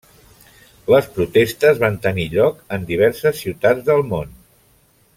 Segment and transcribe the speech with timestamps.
[0.93, 4.35] Les protestes van tenir lloc en diverses ciutats del món.